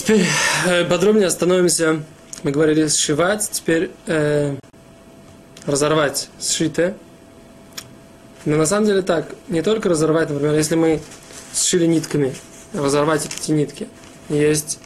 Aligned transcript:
Теперь 0.00 0.24
э, 0.66 0.86
подробнее 0.86 1.26
остановимся. 1.26 2.02
Мы 2.42 2.52
говорили 2.52 2.86
сшивать, 2.88 3.46
теперь 3.52 3.90
э, 4.06 4.56
разорвать 5.66 6.30
сшитое. 6.40 6.96
Но 8.46 8.56
на 8.56 8.64
самом 8.64 8.86
деле 8.86 9.02
так, 9.02 9.26
не 9.48 9.60
только 9.60 9.90
разорвать, 9.90 10.30
например, 10.30 10.54
если 10.54 10.74
мы 10.74 11.02
сшили 11.54 11.84
нитками, 11.84 12.34
разорвать 12.72 13.26
эти 13.26 13.50
нитки. 13.50 13.88
Есть 14.30 14.78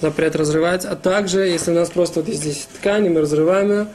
запрет 0.00 0.36
разрывать, 0.36 0.84
а 0.84 0.94
также, 0.94 1.40
если 1.40 1.72
у 1.72 1.74
нас 1.74 1.90
просто 1.90 2.20
вот 2.20 2.32
здесь 2.32 2.68
ткань, 2.78 3.08
мы 3.08 3.22
разрываем 3.22 3.68
ее, 3.68 3.88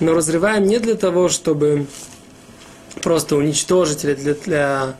но 0.00 0.12
разрываем 0.12 0.64
не 0.64 0.80
для 0.80 0.96
того, 0.96 1.28
чтобы 1.28 1.86
просто 3.00 3.36
уничтожить 3.36 4.04
или 4.04 4.14
для, 4.14 4.34
для 4.34 4.96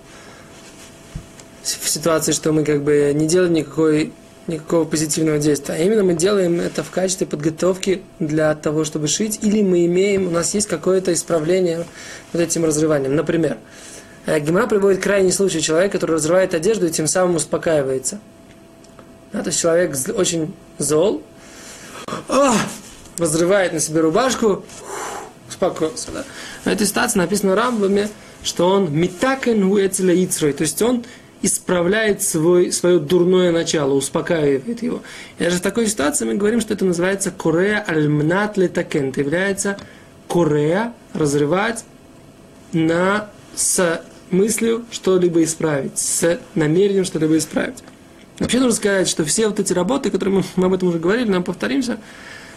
в 1.64 1.88
ситуации, 1.88 2.30
что 2.30 2.52
мы 2.52 2.64
как 2.64 2.84
бы 2.84 3.10
не 3.12 3.26
делаем 3.26 3.54
никакой, 3.54 4.12
никакого 4.50 4.84
позитивного 4.84 5.38
действия, 5.38 5.74
а 5.74 5.78
именно 5.78 6.02
мы 6.02 6.14
делаем 6.14 6.60
это 6.60 6.82
в 6.82 6.90
качестве 6.90 7.26
подготовки 7.26 8.02
для 8.18 8.54
того, 8.54 8.84
чтобы 8.84 9.08
шить, 9.08 9.38
или 9.42 9.62
мы 9.62 9.86
имеем, 9.86 10.28
у 10.28 10.30
нас 10.30 10.54
есть 10.54 10.68
какое-то 10.68 11.12
исправление 11.12 11.84
вот 12.32 12.42
этим 12.42 12.64
разрыванием. 12.64 13.16
Например, 13.16 13.58
э, 14.26 14.38
Гимра 14.40 14.66
приводит 14.66 15.02
крайний 15.02 15.32
случай 15.32 15.60
человека, 15.60 15.98
который 15.98 16.16
разрывает 16.16 16.54
одежду 16.54 16.86
и 16.86 16.90
тем 16.90 17.06
самым 17.06 17.36
успокаивается. 17.36 18.20
Да, 19.32 19.42
то 19.42 19.48
есть 19.48 19.60
человек 19.60 19.96
очень 20.16 20.54
зол, 20.78 21.22
разрывает 23.20 23.72
на 23.72 23.80
себе 23.80 24.00
рубашку, 24.00 24.64
успокоился. 25.48 26.10
Да. 26.12 26.24
В 26.64 26.66
этой 26.66 26.86
ситуации 26.86 27.18
написано 27.18 27.52
в 27.52 27.54
Рамбаме, 27.54 28.08
что 28.42 28.68
он 28.68 28.92
метакен 28.92 29.64
уэцеля 29.64 30.14
ицрой, 30.14 30.52
то 30.52 30.62
есть 30.62 30.80
он 30.82 31.04
исправляет 31.42 32.22
свой, 32.22 32.72
свое 32.72 32.98
дурное 32.98 33.50
начало, 33.50 33.94
успокаивает 33.94 34.82
его. 34.82 35.02
И 35.38 35.44
даже 35.44 35.58
в 35.58 35.60
такой 35.60 35.86
ситуации 35.86 36.24
мы 36.24 36.34
говорим, 36.34 36.60
что 36.60 36.74
это 36.74 36.84
называется 36.84 37.30
корея 37.30 37.84
альмнат 37.86 38.56
летакен. 38.56 39.08
Это 39.08 39.20
является 39.20 39.78
корея, 40.28 40.92
разрывать 41.14 41.84
на, 42.72 43.30
с 43.54 44.02
мыслью 44.30 44.84
что-либо 44.90 45.42
исправить, 45.42 45.98
с 45.98 46.38
намерением 46.54 47.04
что-либо 47.04 47.36
исправить. 47.36 47.82
Вообще 48.38 48.58
нужно 48.58 48.76
сказать, 48.76 49.08
что 49.08 49.24
все 49.24 49.48
вот 49.48 49.60
эти 49.60 49.72
работы, 49.72 50.10
которые 50.10 50.36
мы, 50.36 50.44
мы 50.56 50.66
об 50.66 50.74
этом 50.74 50.88
уже 50.88 50.98
говорили, 50.98 51.28
нам 51.28 51.42
повторимся, 51.42 51.98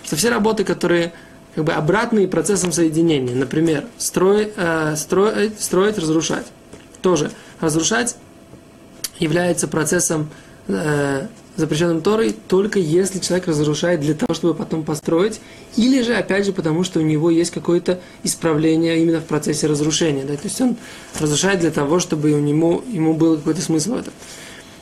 что 0.04 0.16
все 0.16 0.30
работы, 0.30 0.64
которые 0.64 1.14
как 1.56 1.66
бы 1.66 1.74
обратные 1.74 2.28
процессом 2.28 2.72
соединения, 2.72 3.36
например, 3.36 3.86
строй, 3.98 4.52
э, 4.56 4.96
строить, 4.96 5.60
строить, 5.60 5.98
разрушать, 5.98 6.46
тоже 7.02 7.32
разрушать 7.60 8.16
является 9.20 9.68
процессом 9.68 10.30
э, 10.68 11.28
запрещенным 11.56 12.02
Торой 12.02 12.36
только 12.48 12.80
если 12.80 13.20
человек 13.20 13.48
разрушает 13.48 14.02
для 14.02 14.14
того, 14.14 14.34
чтобы 14.34 14.56
потом 14.56 14.84
построить, 14.84 15.40
или 15.76 16.02
же, 16.02 16.16
опять 16.16 16.46
же, 16.46 16.54
потому 16.54 16.84
что 16.84 17.00
у 17.00 17.04
него 17.04 17.30
есть 17.30 17.52
какое-то 17.52 18.00
исправление 18.24 19.00
именно 19.02 19.20
в 19.20 19.26
процессе 19.26 19.68
разрушения. 19.68 20.24
Да? 20.24 20.36
То 20.36 20.46
есть 20.46 20.60
он 20.62 20.78
разрушает 21.20 21.60
для 21.60 21.72
того, 21.72 22.00
чтобы 22.00 22.32
у 22.32 22.40
него, 22.40 22.84
ему 22.92 23.14
был 23.14 23.38
какой-то 23.38 23.62
смысл 23.62 23.94
в 23.94 23.98
этом. 23.98 24.14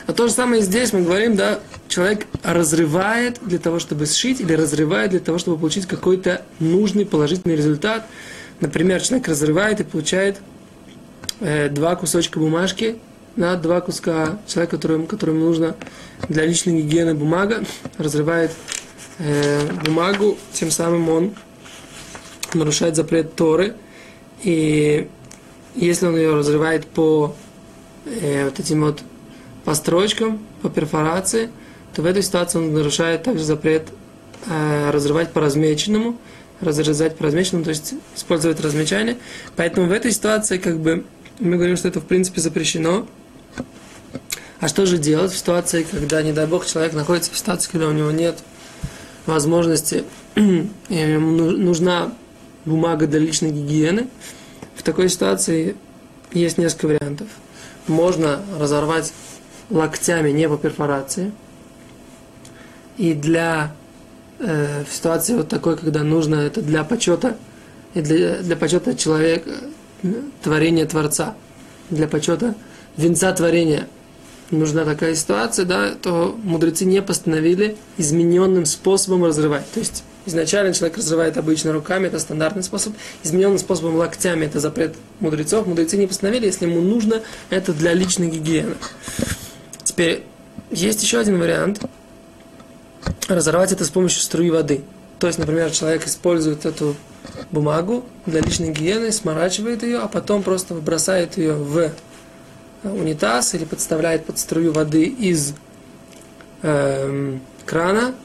А 0.07 0.13
то 0.13 0.27
же 0.27 0.33
самое 0.33 0.61
здесь 0.61 0.93
мы 0.93 1.01
говорим, 1.01 1.35
да, 1.35 1.59
человек 1.87 2.25
разрывает 2.43 3.39
для 3.41 3.59
того, 3.59 3.79
чтобы 3.79 4.05
сшить, 4.05 4.41
или 4.41 4.53
разрывает 4.53 5.11
для 5.11 5.19
того, 5.19 5.37
чтобы 5.37 5.57
получить 5.57 5.85
какой-то 5.85 6.41
нужный 6.59 7.05
положительный 7.05 7.55
результат. 7.55 8.07
Например, 8.59 9.01
человек 9.01 9.27
разрывает 9.27 9.79
и 9.79 9.83
получает 9.83 10.41
э, 11.39 11.69
два 11.69 11.95
кусочка 11.95 12.39
бумажки, 12.39 12.97
на 13.35 13.55
два 13.55 13.81
куска 13.81 14.39
человек, 14.47 14.71
которому, 14.71 15.07
которому 15.07 15.39
нужно 15.39 15.75
для 16.27 16.45
личной 16.45 16.81
гигиены 16.81 17.13
бумага, 17.13 17.63
разрывает 17.97 18.51
э, 19.19 19.71
бумагу, 19.85 20.37
тем 20.53 20.71
самым 20.71 21.09
он 21.09 21.35
нарушает 22.53 22.95
запрет 22.95 23.35
Торы. 23.35 23.75
И 24.43 25.07
если 25.75 26.07
он 26.07 26.15
ее 26.15 26.35
разрывает 26.35 26.85
по 26.85 27.35
э, 28.05 28.45
вот 28.45 28.59
этим 28.59 28.81
вот 28.81 29.01
по 29.63 29.73
строчкам, 29.75 30.39
по 30.61 30.69
перфорации, 30.69 31.49
то 31.95 32.01
в 32.01 32.05
этой 32.05 32.23
ситуации 32.23 32.57
он 32.57 32.73
нарушает 32.73 33.23
также 33.23 33.43
запрет 33.43 33.87
э, 34.47 34.89
разрывать 34.91 35.31
по 35.31 35.41
размеченному, 35.41 36.17
разрезать 36.59 37.17
по 37.17 37.25
размеченному, 37.25 37.63
то 37.63 37.69
есть 37.69 37.93
использовать 38.15 38.59
размечание. 38.59 39.17
Поэтому 39.55 39.87
в 39.87 39.91
этой 39.91 40.11
ситуации 40.11 40.57
как 40.57 40.79
бы 40.79 41.05
мы 41.39 41.55
говорим, 41.55 41.77
что 41.77 41.87
это 41.87 41.99
в 41.99 42.05
принципе 42.05 42.41
запрещено, 42.41 43.07
а 44.61 44.67
что 44.67 44.85
же 44.85 44.99
делать 44.99 45.31
в 45.31 45.37
ситуации, 45.37 45.81
когда, 45.89 46.21
не 46.21 46.33
дай 46.33 46.45
бог, 46.45 46.67
человек 46.67 46.93
находится 46.93 47.31
в 47.31 47.37
ситуации, 47.37 47.71
когда 47.71 47.87
у 47.87 47.93
него 47.93 48.11
нет 48.11 48.37
возможности, 49.25 50.03
ему 50.35 51.31
нужна 51.31 52.13
бумага 52.65 53.07
для 53.07 53.19
личной 53.19 53.49
гигиены? 53.49 54.07
В 54.75 54.83
такой 54.83 55.09
ситуации 55.09 55.75
есть 56.31 56.59
несколько 56.59 56.85
вариантов. 56.85 57.27
Можно 57.87 58.39
разорвать 58.59 59.11
локтями 59.71 60.29
не 60.29 60.47
по 60.47 60.57
перфорации. 60.57 61.31
И 62.97 63.15
для 63.15 63.73
э, 64.37 64.83
в 64.87 64.93
ситуации 64.93 65.33
вот 65.33 65.49
такой, 65.49 65.75
когда 65.75 66.03
нужно 66.03 66.35
это 66.35 66.61
для 66.61 66.83
почета 66.83 67.35
и 67.95 68.01
для, 68.01 68.43
для 68.43 68.55
почета 68.55 68.95
человека, 68.95 69.49
творения 70.43 70.85
Творца, 70.85 71.35
для 71.89 72.07
почета 72.07 72.53
венца 72.95 73.33
творения– 73.33 73.87
нужна 74.51 74.85
такая 74.85 75.15
ситуация, 75.15 75.65
да, 75.65 75.95
то 75.95 76.37
мудрецы 76.43 76.85
не 76.85 77.01
постановили 77.01 77.77
измененным 77.97 78.65
способом 78.65 79.25
разрывать. 79.25 79.69
То 79.71 79.79
есть 79.79 80.03
изначально 80.25 80.73
человек 80.73 80.97
разрывает 80.97 81.37
обычно 81.37 81.71
руками, 81.71 82.07
это 82.07 82.19
стандартный 82.19 82.63
способ. 82.63 82.93
Измененным 83.23 83.57
способом 83.57 83.95
локтями, 83.95 84.45
это 84.45 84.59
запрет 84.59 84.95
мудрецов. 85.19 85.65
Мудрецы 85.67 85.97
не 85.97 86.07
постановили, 86.07 86.45
если 86.45 86.65
ему 86.65 86.81
нужно, 86.81 87.21
это 87.49 87.73
для 87.73 87.93
личной 87.93 88.29
гигиены. 88.29 88.75
Теперь 89.83 90.23
есть 90.69 91.01
еще 91.01 91.19
один 91.19 91.39
вариант. 91.39 91.81
Разорвать 93.27 93.71
это 93.71 93.85
с 93.85 93.89
помощью 93.89 94.21
струи 94.21 94.49
воды. 94.49 94.83
То 95.19 95.27
есть, 95.27 95.39
например, 95.39 95.71
человек 95.71 96.05
использует 96.05 96.65
эту 96.65 96.95
бумагу 97.51 98.05
для 98.25 98.41
личной 98.41 98.71
гигиены, 98.71 99.11
сморачивает 99.11 99.83
ее, 99.83 99.99
а 99.99 100.07
потом 100.07 100.43
просто 100.43 100.73
бросает 100.73 101.37
ее 101.37 101.53
в 101.53 101.91
унитаз 102.83 103.53
или 103.53 103.65
подставляет 103.65 104.25
под 104.25 104.39
струю 104.39 104.71
воды 104.71 105.03
из 105.03 105.53
э, 106.61 107.37
крана, 107.65 108.15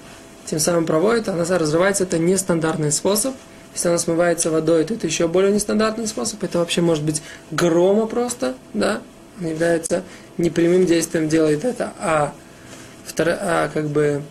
тем 0.47 0.59
самым 0.61 0.87
проводит, 0.87 1.29
она 1.29 1.45
разрывается, 1.45 2.05
это 2.05 2.19
нестандартный 2.19 2.93
способ. 2.93 3.35
Если 3.75 3.89
она 3.89 3.99
смывается 3.99 4.51
водой, 4.51 4.85
то 4.85 4.95
это 4.95 5.07
еще 5.07 5.29
более 5.29 5.53
нестандартный 5.53 6.07
способ. 6.07 6.43
Это 6.43 6.59
вообще 6.61 6.81
может 6.81 7.05
быть 7.05 7.23
грома 7.51 8.07
просто, 8.07 8.55
да, 8.73 9.03
он 9.39 9.49
является 9.49 10.03
непрямым 10.39 10.87
действием, 10.87 11.29
делает 11.29 11.65
это, 11.65 11.93
а, 11.99 12.33
второ, 13.05 13.37
а 13.39 13.69
как 13.69 13.89
бы 13.89 14.23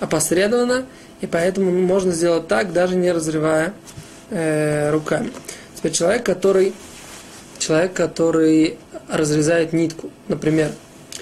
опосредованно, 0.00 0.86
и 1.20 1.26
поэтому 1.26 1.70
можно 1.70 2.10
сделать 2.10 2.48
так, 2.48 2.72
даже 2.72 2.96
не 2.96 3.12
разрывая 3.12 3.74
э, 4.30 4.90
руками. 4.90 5.30
Теперь 5.76 5.92
человек, 5.92 6.24
который 6.24 6.74
человек, 7.58 7.92
который 7.92 8.78
разрезает 9.10 9.72
нитку. 9.72 10.10
Например, 10.28 10.70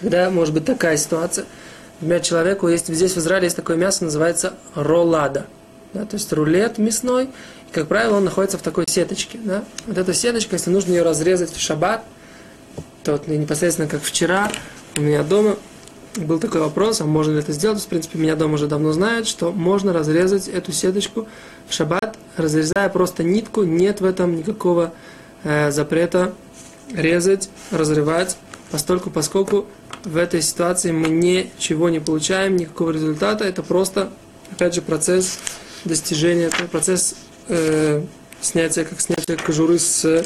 когда 0.01 0.31
может 0.31 0.55
быть 0.55 0.65
такая 0.65 0.97
ситуация, 0.97 1.45
например, 2.01 2.23
человеку 2.23 2.69
есть 2.69 2.89
здесь 2.89 3.13
в 3.13 3.19
Израиле 3.19 3.47
есть 3.47 3.57
такое 3.57 3.77
мясо, 3.77 4.05
называется 4.05 4.55
роллада. 4.75 5.47
Да, 5.95 6.05
то 6.05 6.17
есть 6.17 6.31
рулет 6.35 6.77
мясной, 6.77 7.25
и, 7.25 7.73
как 7.73 7.89
правило, 7.89 8.17
он 8.17 8.25
находится 8.25 8.59
в 8.59 8.63
такой 8.63 8.85
сеточке. 8.87 9.39
Да? 9.43 9.65
Вот 9.87 9.97
эта 9.97 10.13
сеточка, 10.13 10.57
если 10.57 10.71
нужно 10.71 10.93
ее 10.93 11.03
разрезать 11.03 11.51
в 11.51 11.59
шаббат, 11.59 12.05
то 13.05 13.13
вот 13.13 13.27
непосредственно 13.27 13.89
как 13.89 14.03
вчера 14.03 14.51
у 14.97 15.01
меня 15.01 15.23
дома 15.23 15.57
был 16.17 16.39
такой 16.39 16.61
вопрос, 16.61 17.01
а 17.01 17.05
можно 17.05 17.33
ли 17.33 17.39
это 17.39 17.53
сделать? 17.53 17.81
В 17.81 17.87
принципе, 17.87 18.19
меня 18.19 18.37
дома 18.37 18.55
уже 18.55 18.67
давно 18.67 18.93
знают, 18.93 19.27
что 19.27 19.53
можно 19.53 19.93
разрезать 19.93 20.49
эту 20.49 20.73
сеточку 20.73 21.29
в 21.69 21.73
шаббат, 21.73 22.19
разрезая 22.37 22.89
просто 22.89 23.23
нитку, 23.23 23.63
нет 23.63 24.01
в 24.01 24.05
этом 24.05 24.37
никакого 24.37 24.93
э, 25.45 25.71
запрета 25.71 26.35
резать, 26.93 27.51
разрывать, 27.71 28.37
постольку, 28.71 29.11
поскольку 29.11 29.67
в 30.05 30.17
этой 30.17 30.43
ситуации 30.43 30.91
мы 30.93 31.09
ничего 31.09 31.89
не 31.89 32.01
получаем, 32.01 32.57
никакого 32.57 32.91
результата. 32.91 33.45
Это 33.45 33.63
просто, 33.63 34.11
опять 34.51 34.75
же, 34.75 34.83
процесс 34.83 35.39
достижения, 35.85 36.51
процесс 36.71 37.15
э, 37.49 38.03
снятия, 38.41 38.85
как 38.85 39.01
снятие 39.01 39.37
кожуры 39.37 39.79
с 39.79 40.25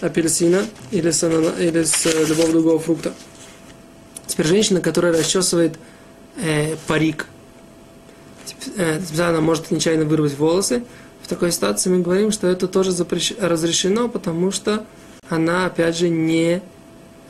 апельсина 0.00 0.64
или 0.90 1.10
с, 1.10 1.22
или 1.24 1.82
с 1.82 2.28
любого 2.28 2.50
другого 2.50 2.78
фрукта. 2.78 3.14
Теперь 4.26 4.46
женщина, 4.46 4.80
которая 4.80 5.12
расчесывает 5.12 5.78
э, 6.36 6.76
парик, 6.86 7.26
э, 8.76 9.00
она 9.18 9.40
может 9.40 9.70
нечаянно 9.70 10.04
вырвать 10.04 10.36
волосы, 10.38 10.84
в 11.28 11.28
такой 11.28 11.52
ситуации 11.52 11.90
мы 11.90 11.98
говорим, 11.98 12.32
что 12.32 12.46
это 12.46 12.68
тоже 12.68 12.90
запрещ... 12.90 13.34
разрешено, 13.38 14.08
потому 14.08 14.50
что 14.50 14.86
она, 15.28 15.66
опять 15.66 15.96
же, 15.96 16.08
не... 16.08 16.62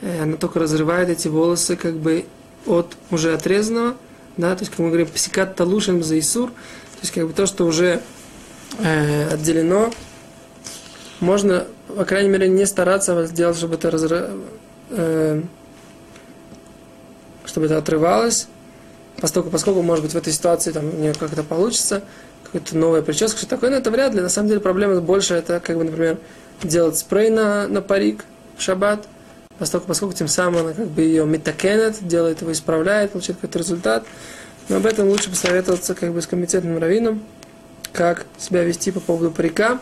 Э, 0.01 0.23
она 0.23 0.37
только 0.37 0.59
разрывает 0.59 1.09
эти 1.09 1.27
волосы 1.27 1.75
как 1.75 1.95
бы 1.95 2.25
от 2.65 2.95
уже 3.11 3.33
отрезанного, 3.33 3.95
да, 4.37 4.55
то 4.55 4.61
есть, 4.61 4.71
как 4.71 4.79
мы 4.79 4.87
говорим, 4.87 5.07
псикат 5.07 5.55
талушин 5.55 6.03
за 6.03 6.17
Исур, 6.19 6.49
то 6.49 6.99
есть, 7.01 7.13
как 7.13 7.27
бы 7.27 7.33
то, 7.33 7.45
что 7.45 7.65
уже 7.65 8.01
э, 8.79 9.33
отделено, 9.33 9.91
можно, 11.19 11.65
по 11.95 12.05
крайней 12.05 12.29
мере, 12.29 12.47
не 12.47 12.65
стараться 12.65 13.25
сделать, 13.25 13.57
чтобы 13.57 13.75
это 13.75 13.91
разра... 13.91 14.29
э, 14.91 15.41
чтобы 17.45 17.65
это 17.65 17.77
отрывалось, 17.77 18.47
поскольку, 19.19 19.49
поскольку, 19.49 19.81
может 19.81 20.03
быть, 20.03 20.13
в 20.13 20.17
этой 20.17 20.33
ситуации 20.33 20.71
там 20.71 20.85
у 20.89 20.97
нее 20.97 21.13
как-то 21.13 21.43
получится, 21.43 22.03
какая-то 22.43 22.77
новая 22.77 23.01
прическа, 23.01 23.37
что 23.37 23.47
такое, 23.47 23.69
но 23.69 23.77
это 23.77 23.91
вряд 23.91 24.13
ли. 24.13 24.21
На 24.21 24.29
самом 24.29 24.49
деле 24.49 24.59
проблема 24.59 24.99
больше, 25.01 25.35
это, 25.35 25.59
как 25.59 25.77
бы, 25.77 25.83
например, 25.83 26.17
делать 26.63 26.97
спрей 26.97 27.29
на, 27.29 27.67
на 27.67 27.81
парик 27.81 28.25
в 28.57 28.61
шаббат, 28.61 29.07
поскольку, 29.57 29.87
поскольку 29.87 30.15
тем 30.15 30.27
самым 30.27 30.65
она 30.65 30.73
как 30.73 30.87
бы 30.87 31.01
ее 31.01 31.25
метакенет, 31.25 31.97
делает 32.01 32.41
его, 32.41 32.51
исправляет, 32.51 33.11
получает 33.11 33.37
какой-то 33.39 33.59
результат. 33.59 34.05
Но 34.67 34.77
об 34.77 34.85
этом 34.85 35.07
лучше 35.07 35.29
посоветоваться 35.29 35.95
как 35.95 36.13
бы 36.13 36.21
с 36.21 36.27
комитетным 36.27 36.77
раввином, 36.77 37.23
как 37.91 38.25
себя 38.37 38.63
вести 38.63 38.91
по 38.91 38.99
поводу 38.99 39.31
парика, 39.31 39.79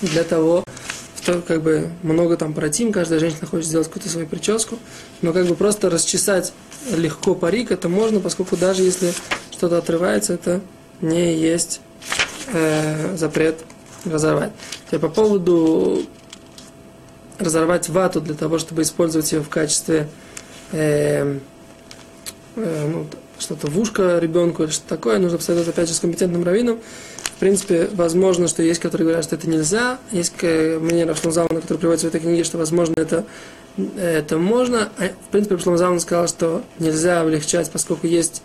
для 0.00 0.24
того, 0.24 0.64
что 1.24 1.40
как 1.40 1.62
бы 1.62 1.88
много 2.02 2.36
там 2.36 2.52
протим, 2.52 2.92
каждая 2.92 3.18
женщина 3.18 3.46
хочет 3.46 3.66
сделать 3.66 3.86
какую-то 3.86 4.10
свою 4.10 4.26
прическу, 4.26 4.78
но 5.22 5.32
как 5.32 5.46
бы 5.46 5.54
просто 5.54 5.88
расчесать 5.88 6.52
легко 6.94 7.34
парик, 7.34 7.70
это 7.70 7.88
можно, 7.88 8.20
поскольку 8.20 8.58
даже 8.58 8.82
если 8.82 9.14
что-то 9.50 9.78
отрывается, 9.78 10.34
это 10.34 10.60
не 11.00 11.34
есть 11.34 11.80
э, 12.52 13.16
запрет 13.16 13.64
разорвать. 14.04 14.52
Теперь 14.86 15.00
по 15.00 15.08
поводу 15.08 16.04
разорвать 17.38 17.88
вату 17.88 18.20
для 18.20 18.34
того, 18.34 18.58
чтобы 18.58 18.82
использовать 18.82 19.32
ее 19.32 19.40
в 19.40 19.48
качестве 19.48 20.08
э, 20.72 21.38
э, 22.56 22.86
ну, 22.86 23.06
что-то 23.38 23.68
в 23.68 23.78
ушко 23.78 24.18
ребенку 24.18 24.64
или 24.64 24.70
что-то 24.70 24.90
такое, 24.90 25.18
нужно 25.18 25.38
посоветовать 25.38 25.74
опять 25.74 25.88
же 25.88 25.94
с 25.94 26.00
компетентным 26.00 26.44
раввином. 26.44 26.80
Принципе, 27.44 27.90
возможно, 27.92 28.48
что 28.48 28.62
есть, 28.62 28.80
которые 28.80 29.04
говорят, 29.04 29.22
что 29.22 29.36
это 29.36 29.50
нельзя. 29.50 29.98
Есть 30.12 30.32
мнение 30.42 31.04
Рафшламзавана, 31.04 31.60
который 31.60 31.76
приводится 31.76 32.06
в 32.06 32.08
этой 32.08 32.22
книге, 32.22 32.42
что, 32.42 32.56
возможно, 32.56 32.94
это, 32.96 33.26
это 33.98 34.38
можно. 34.38 34.88
А, 34.96 35.08
в 35.08 35.30
принципе, 35.30 35.56
Рафшламзаван 35.56 36.00
сказал, 36.00 36.26
что 36.26 36.64
нельзя 36.78 37.20
облегчать, 37.20 37.70
поскольку 37.70 38.06
есть 38.06 38.42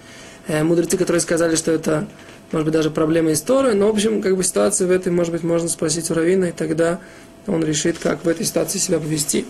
э, 0.49 0.65
мудрецы, 0.65 0.97
которые 0.97 1.21
сказали, 1.21 1.55
что 1.55 1.71
это, 1.71 2.09
может 2.51 2.65
быть, 2.65 2.73
даже 2.73 2.91
проблема 2.91 3.31
истории. 3.31 3.71
Но, 3.71 3.87
в 3.87 3.91
общем, 3.91 4.21
как 4.21 4.35
бы 4.35 4.43
ситуация 4.43 4.85
в 4.85 4.91
этой, 4.91 5.13
может 5.13 5.31
быть, 5.31 5.43
можно 5.43 5.69
спросить 5.69 6.11
у 6.11 6.13
Равина, 6.13 6.49
и 6.49 6.51
тогда 6.51 6.99
он 7.47 7.63
решит, 7.63 7.99
как 7.99 8.25
в 8.25 8.27
этой 8.27 8.45
ситуации 8.45 8.79
себя 8.79 8.99
повести. 8.99 9.45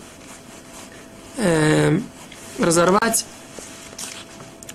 Э, 1.38 1.98
разорвать 2.60 3.24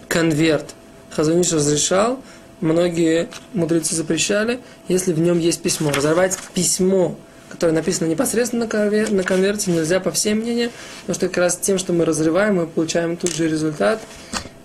конверт 0.09 0.75
Хазуниш 1.11 1.53
разрешал, 1.53 2.19
многие 2.61 3.29
мудрецы 3.53 3.95
запрещали, 3.95 4.59
если 4.87 5.13
в 5.13 5.19
нем 5.19 5.39
есть 5.39 5.61
письмо. 5.61 5.91
Разорвать 5.91 6.37
письмо, 6.53 7.15
которое 7.49 7.71
написано 7.71 8.07
непосредственно 8.07 8.65
на 8.65 9.23
конверте, 9.23 9.71
нельзя 9.71 9.99
по 9.99 10.11
всем 10.11 10.39
мнениям, 10.39 10.71
потому 11.01 11.15
что 11.15 11.27
как 11.27 11.37
раз 11.37 11.57
тем, 11.57 11.77
что 11.77 11.93
мы 11.93 12.05
разрываем, 12.05 12.55
мы 12.55 12.67
получаем 12.67 13.17
тут 13.17 13.35
же 13.35 13.47
результат, 13.47 14.01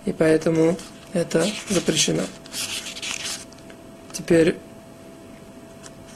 и 0.05 0.11
поэтому 0.11 0.77
это 1.13 1.45
запрещено. 1.69 2.23
Теперь, 4.11 4.57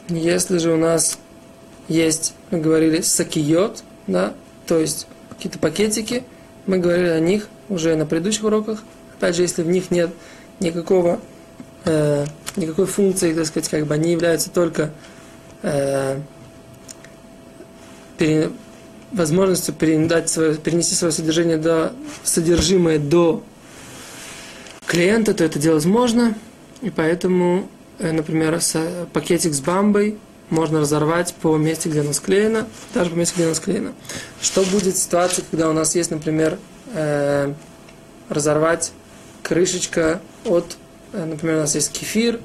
если 0.10 0.58
же 0.58 0.72
у 0.72 0.78
нас 0.78 1.18
есть, 1.88 2.34
мы 2.52 2.60
говорили, 2.60 3.02
сакиот, 3.02 3.84
да, 4.08 4.34
то 4.68 4.80
есть 4.80 5.08
какие-то 5.30 5.60
пакетики, 5.60 6.24
мы 6.66 6.78
говорили 6.78 7.10
о 7.10 7.20
них 7.20 7.48
уже 7.70 7.96
на 7.96 8.06
предыдущих 8.06 8.44
уроках, 8.44 8.84
Опять 9.18 9.36
же, 9.36 9.44
если 9.44 9.64
в 9.64 9.70
них 9.70 9.92
нет 9.92 10.12
никакого, 10.60 11.20
э, 11.86 12.26
никакой 12.56 12.86
функции, 12.86 13.34
так 13.34 13.46
сказать, 13.46 13.70
как 13.70 13.86
бы 13.88 13.94
они 13.94 14.12
являются 14.12 14.50
только 14.50 14.92
э, 15.62 16.20
пере, 18.18 18.52
возможностью 19.12 19.74
передать 19.74 20.30
свое, 20.30 20.56
перенести 20.56 20.96
свое 20.96 21.12
содержание 21.12 21.58
до, 21.58 21.94
содержимое 22.24 23.00
до 23.00 23.44
клиента, 24.86 25.34
то 25.34 25.44
это 25.44 25.60
делать 25.60 25.86
можно. 25.86 26.36
И 26.82 26.90
поэтому, 26.90 27.70
э, 28.00 28.12
например, 28.12 28.60
с, 28.62 28.78
пакетик 29.14 29.54
с 29.54 29.62
бамбой 29.62 30.18
можно 30.50 30.82
разорвать 30.82 31.34
по 31.42 31.58
месте, 31.58 31.90
где 31.90 32.02
оно 32.02 32.14
склеено, 32.14 32.68
даже 32.94 33.10
по 33.10 33.16
месте, 33.16 33.36
где 33.36 33.46
оно 33.46 33.56
склеено. 33.56 33.94
Что 34.42 34.64
будет 34.64 34.96
в 34.96 35.00
ситуации, 35.00 35.44
когда 35.50 35.70
у 35.70 35.74
нас 35.74 35.96
есть, 35.96 36.12
например, 36.12 36.60
э, 36.94 37.54
разорвать 38.30 38.92
крышечка 39.44 40.22
от, 40.44 40.66
э, 40.66 40.85
например, 41.26 41.58
у 41.58 41.60
нас 41.62 41.76
есть 41.76 41.92
кефир 41.92 42.40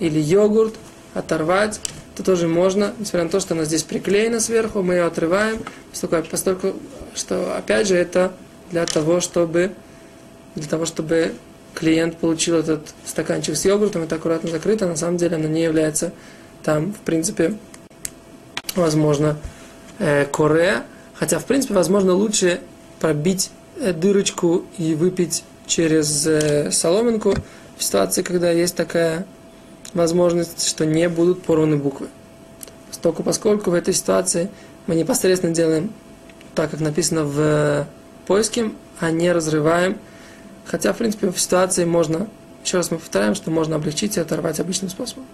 или 0.00 0.18
йогурт, 0.18 0.74
оторвать, 1.14 1.80
то 2.14 2.22
тоже 2.22 2.48
можно, 2.48 2.94
несмотря 2.98 3.24
на 3.24 3.30
то, 3.30 3.40
что 3.40 3.54
она 3.54 3.64
здесь 3.64 3.82
приклеена 3.82 4.40
сверху, 4.40 4.82
мы 4.82 4.94
ее 4.94 5.04
отрываем, 5.04 5.62
поскольку, 5.90 6.28
поскольку 6.30 6.72
что, 7.14 7.56
опять 7.56 7.88
же, 7.88 7.96
это 7.96 8.32
для 8.70 8.86
того, 8.86 9.20
чтобы, 9.20 9.72
для 10.54 10.68
того, 10.68 10.86
чтобы 10.86 11.32
клиент 11.74 12.16
получил 12.16 12.56
этот 12.56 12.88
стаканчик 13.04 13.56
с 13.56 13.64
йогуртом, 13.64 14.02
это 14.02 14.16
аккуратно 14.16 14.50
закрыто, 14.50 14.86
на 14.86 14.96
самом 14.96 15.18
деле 15.18 15.36
оно 15.36 15.48
не 15.48 15.62
является 15.62 16.12
там, 16.62 16.92
в 16.92 17.00
принципе, 17.00 17.56
возможно, 18.74 19.36
э, 19.98 20.24
коре, 20.26 20.82
хотя, 21.14 21.38
в 21.38 21.44
принципе, 21.44 21.74
возможно, 21.74 22.12
лучше 22.12 22.60
пробить 23.00 23.50
э, 23.78 23.92
дырочку 23.92 24.64
и 24.78 24.94
выпить 24.94 25.44
через 25.66 26.26
э, 26.26 26.70
соломинку 26.70 27.34
в 27.76 27.82
ситуации, 27.82 28.22
когда 28.22 28.50
есть 28.50 28.74
такая 28.74 29.26
возможность, 29.94 30.66
что 30.66 30.84
не 30.84 31.08
будут 31.08 31.42
порваны 31.42 31.76
буквы. 31.76 32.08
Поскольку, 32.88 33.22
поскольку 33.22 33.70
в 33.70 33.74
этой 33.74 33.94
ситуации 33.94 34.50
мы 34.86 34.94
непосредственно 34.94 35.54
делаем 35.54 35.92
так, 36.54 36.70
как 36.70 36.80
написано 36.80 37.24
в 37.24 37.38
э, 37.38 37.84
поиске, 38.26 38.72
а 39.00 39.10
не 39.10 39.30
разрываем. 39.30 39.98
Хотя, 40.64 40.92
в 40.92 40.96
принципе, 40.96 41.30
в 41.30 41.38
ситуации 41.38 41.84
можно, 41.84 42.28
еще 42.64 42.78
раз 42.78 42.90
мы 42.90 42.98
повторяем, 42.98 43.34
что 43.34 43.50
можно 43.50 43.76
облегчить 43.76 44.16
и 44.16 44.20
оторвать 44.20 44.58
обычным 44.58 44.90
способом. 44.90 45.26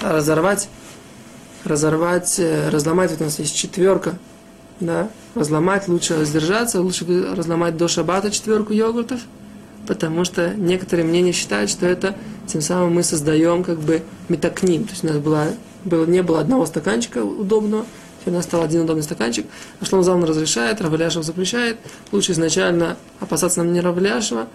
А 0.00 0.16
разорвать, 0.16 0.68
разорвать, 1.64 2.38
э, 2.38 2.70
разломать, 2.70 3.10
вот 3.10 3.20
у 3.20 3.24
нас 3.24 3.38
есть 3.38 3.56
четверка, 3.56 4.14
да, 4.80 5.10
разломать, 5.34 5.88
лучше 5.88 6.24
сдержаться, 6.24 6.80
лучше 6.80 7.04
разломать 7.34 7.76
до 7.76 7.88
шабата 7.88 8.30
четверку 8.30 8.72
йогуртов, 8.72 9.20
потому 9.86 10.24
что 10.24 10.54
некоторые 10.54 11.06
мнения 11.06 11.32
считают, 11.32 11.70
что 11.70 11.86
это 11.86 12.16
тем 12.46 12.60
самым 12.60 12.94
мы 12.94 13.02
создаем 13.02 13.64
как 13.64 13.78
бы 13.80 14.02
метакним. 14.28 14.84
То 14.84 14.90
есть 14.90 15.04
у 15.04 15.08
нас 15.08 15.18
была, 15.18 15.48
было, 15.84 16.06
не 16.06 16.22
было 16.22 16.40
одного 16.40 16.66
стаканчика 16.66 17.24
удобного, 17.24 17.84
у 18.24 18.30
нас 18.30 18.44
стал 18.44 18.62
один 18.62 18.82
удобный 18.82 19.02
стаканчик. 19.02 19.46
А 19.80 19.84
Шломзалн 19.84 20.24
разрешает, 20.24 20.80
Равляшев 20.80 21.24
запрещает. 21.24 21.78
Лучше 22.12 22.32
изначально 22.32 22.96
опасаться 23.20 23.62
нам 23.62 23.72
не 23.72 23.80
Равляшева. 23.80 24.48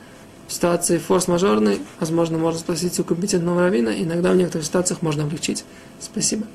В 0.47 0.53
ситуации 0.53 0.97
форс-мажорной, 0.97 1.81
возможно, 1.99 2.37
можно 2.37 2.59
спросить 2.59 2.97
у 2.99 3.03
компетентного 3.03 3.63
равина. 3.63 3.89
Иногда 3.89 4.31
в 4.31 4.37
некоторых 4.37 4.65
ситуациях 4.65 5.01
можно 5.01 5.23
облегчить. 5.23 5.65
Спасибо. 5.99 6.45